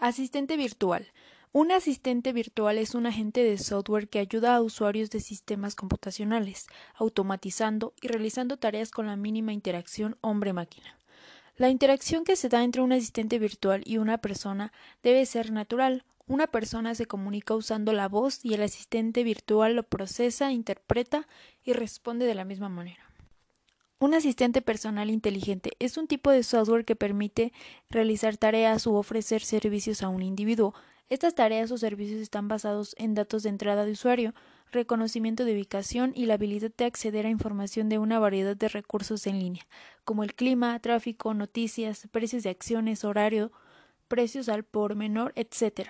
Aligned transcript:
Asistente 0.00 0.56
virtual. 0.56 1.08
Un 1.50 1.72
asistente 1.72 2.32
virtual 2.32 2.78
es 2.78 2.94
un 2.94 3.06
agente 3.06 3.42
de 3.42 3.58
software 3.58 4.08
que 4.08 4.20
ayuda 4.20 4.54
a 4.54 4.60
usuarios 4.60 5.10
de 5.10 5.18
sistemas 5.18 5.74
computacionales, 5.74 6.68
automatizando 6.94 7.94
y 8.00 8.06
realizando 8.06 8.58
tareas 8.58 8.92
con 8.92 9.08
la 9.08 9.16
mínima 9.16 9.52
interacción 9.52 10.16
hombre-máquina. 10.20 10.96
La 11.56 11.68
interacción 11.68 12.22
que 12.22 12.36
se 12.36 12.48
da 12.48 12.62
entre 12.62 12.82
un 12.82 12.92
asistente 12.92 13.40
virtual 13.40 13.82
y 13.84 13.98
una 13.98 14.18
persona 14.18 14.72
debe 15.02 15.26
ser 15.26 15.50
natural. 15.50 16.04
Una 16.28 16.46
persona 16.46 16.94
se 16.94 17.06
comunica 17.06 17.56
usando 17.56 17.92
la 17.92 18.06
voz 18.06 18.44
y 18.44 18.54
el 18.54 18.62
asistente 18.62 19.24
virtual 19.24 19.74
lo 19.74 19.82
procesa, 19.82 20.52
interpreta 20.52 21.26
y 21.64 21.72
responde 21.72 22.24
de 22.24 22.36
la 22.36 22.44
misma 22.44 22.68
manera. 22.68 23.07
Un 24.00 24.14
asistente 24.14 24.62
personal 24.62 25.10
inteligente 25.10 25.72
es 25.80 25.96
un 25.96 26.06
tipo 26.06 26.30
de 26.30 26.44
software 26.44 26.84
que 26.84 26.94
permite 26.94 27.52
realizar 27.90 28.36
tareas 28.36 28.86
u 28.86 28.94
ofrecer 28.94 29.42
servicios 29.42 30.04
a 30.04 30.08
un 30.08 30.22
individuo. 30.22 30.72
Estas 31.08 31.34
tareas 31.34 31.72
o 31.72 31.78
servicios 31.78 32.20
están 32.20 32.46
basados 32.46 32.94
en 32.98 33.16
datos 33.16 33.42
de 33.42 33.48
entrada 33.48 33.84
de 33.84 33.92
usuario, 33.92 34.34
reconocimiento 34.70 35.44
de 35.44 35.54
ubicación 35.54 36.12
y 36.14 36.26
la 36.26 36.34
habilidad 36.34 36.70
de 36.76 36.84
acceder 36.84 37.26
a 37.26 37.30
información 37.30 37.88
de 37.88 37.98
una 37.98 38.20
variedad 38.20 38.56
de 38.56 38.68
recursos 38.68 39.26
en 39.26 39.40
línea, 39.40 39.66
como 40.04 40.22
el 40.22 40.36
clima, 40.36 40.78
tráfico, 40.78 41.34
noticias, 41.34 42.06
precios 42.12 42.44
de 42.44 42.50
acciones, 42.50 43.02
horario, 43.02 43.50
precios 44.06 44.48
al 44.48 44.62
por 44.62 44.94
menor, 44.94 45.32
etc. 45.34 45.88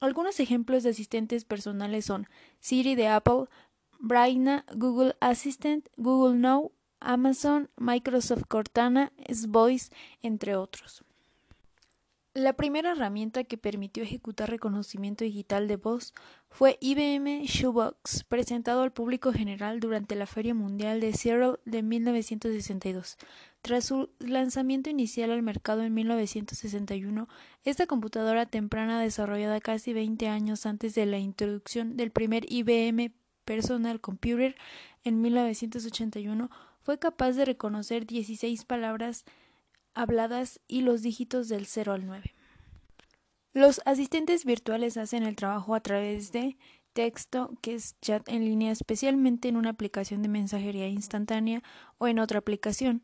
Algunos 0.00 0.38
ejemplos 0.38 0.82
de 0.82 0.90
asistentes 0.90 1.46
personales 1.46 2.04
son 2.04 2.28
Siri 2.60 2.94
de 2.94 3.08
Apple, 3.08 3.44
Braina, 3.98 4.66
Google 4.74 5.16
Assistant, 5.20 5.88
Google 5.96 6.38
Now, 6.38 6.72
Amazon, 7.00 7.70
Microsoft 7.76 8.44
Cortana, 8.48 9.12
S-Voice, 9.26 9.90
entre 10.22 10.56
otros. 10.56 11.04
La 12.38 12.52
primera 12.52 12.92
herramienta 12.92 13.42
que 13.42 13.58
permitió 13.58 14.04
ejecutar 14.04 14.48
reconocimiento 14.48 15.24
digital 15.24 15.66
de 15.66 15.74
voz 15.74 16.14
fue 16.50 16.78
IBM 16.80 17.42
Shoebox, 17.42 18.22
presentado 18.22 18.82
al 18.82 18.92
público 18.92 19.32
general 19.32 19.80
durante 19.80 20.14
la 20.14 20.26
Feria 20.26 20.54
Mundial 20.54 21.00
de 21.00 21.14
Seattle 21.14 21.58
de 21.64 21.82
1962. 21.82 23.16
Tras 23.60 23.86
su 23.86 24.10
lanzamiento 24.20 24.88
inicial 24.88 25.32
al 25.32 25.42
mercado 25.42 25.82
en 25.82 25.94
1961, 25.94 27.28
esta 27.64 27.86
computadora 27.86 28.46
temprana 28.46 29.00
desarrollada 29.00 29.60
casi 29.60 29.92
20 29.92 30.28
años 30.28 30.64
antes 30.64 30.94
de 30.94 31.06
la 31.06 31.18
introducción 31.18 31.96
del 31.96 32.12
primer 32.12 32.44
IBM 32.52 33.14
Personal 33.44 34.00
Computer 34.00 34.54
en 35.02 35.20
1981 35.22 36.50
fue 36.82 36.98
capaz 36.98 37.32
de 37.32 37.44
reconocer 37.44 38.06
16 38.06 38.64
palabras 38.64 39.24
habladas 39.94 40.60
y 40.66 40.82
los 40.82 41.02
dígitos 41.02 41.48
del 41.48 41.66
0 41.66 41.92
al 41.92 42.06
9. 42.06 42.34
Los 43.52 43.80
asistentes 43.84 44.44
virtuales 44.44 44.96
hacen 44.96 45.22
el 45.22 45.36
trabajo 45.36 45.74
a 45.74 45.80
través 45.80 46.32
de 46.32 46.56
texto, 46.92 47.52
que 47.60 47.74
es 47.74 47.98
chat 48.00 48.28
en 48.28 48.44
línea, 48.44 48.72
especialmente 48.72 49.48
en 49.48 49.56
una 49.56 49.70
aplicación 49.70 50.22
de 50.22 50.28
mensajería 50.28 50.88
instantánea 50.88 51.62
o 51.98 52.08
en 52.08 52.18
otra 52.18 52.38
aplicación. 52.38 53.02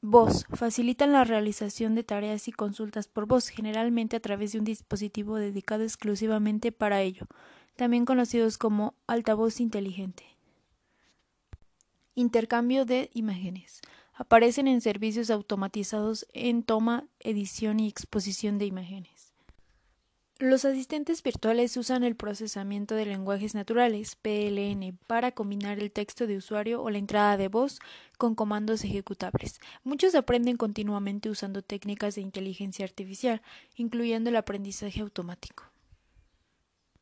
Voz. 0.00 0.44
Facilitan 0.52 1.12
la 1.12 1.24
realización 1.24 1.94
de 1.94 2.04
tareas 2.04 2.46
y 2.46 2.52
consultas 2.52 3.08
por 3.08 3.26
voz, 3.26 3.48
generalmente 3.48 4.16
a 4.16 4.20
través 4.20 4.52
de 4.52 4.58
un 4.58 4.64
dispositivo 4.64 5.36
dedicado 5.36 5.82
exclusivamente 5.82 6.72
para 6.72 7.00
ello, 7.00 7.26
también 7.74 8.04
conocidos 8.04 8.58
como 8.58 8.94
altavoz 9.06 9.60
inteligente. 9.60 10.33
Intercambio 12.16 12.84
de 12.84 13.10
imágenes. 13.12 13.80
Aparecen 14.12 14.68
en 14.68 14.80
servicios 14.80 15.30
automatizados 15.30 16.28
en 16.32 16.62
toma, 16.62 17.08
edición 17.18 17.80
y 17.80 17.88
exposición 17.88 18.56
de 18.56 18.66
imágenes. 18.66 19.32
Los 20.38 20.64
asistentes 20.64 21.24
virtuales 21.24 21.76
usan 21.76 22.04
el 22.04 22.14
procesamiento 22.14 22.94
de 22.94 23.06
lenguajes 23.06 23.56
naturales, 23.56 24.14
PLN, 24.14 24.96
para 25.08 25.32
combinar 25.32 25.80
el 25.80 25.90
texto 25.90 26.28
de 26.28 26.36
usuario 26.36 26.82
o 26.82 26.88
la 26.88 26.98
entrada 26.98 27.36
de 27.36 27.48
voz 27.48 27.80
con 28.16 28.36
comandos 28.36 28.84
ejecutables. 28.84 29.60
Muchos 29.82 30.14
aprenden 30.14 30.56
continuamente 30.56 31.30
usando 31.30 31.62
técnicas 31.62 32.14
de 32.14 32.20
inteligencia 32.20 32.84
artificial, 32.84 33.42
incluyendo 33.74 34.30
el 34.30 34.36
aprendizaje 34.36 35.00
automático. 35.00 35.73